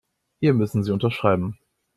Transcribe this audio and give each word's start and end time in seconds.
Hier 0.39 0.55
müssen 0.55 0.83
Sie 0.83 0.91
unterschreiben. 0.91 1.59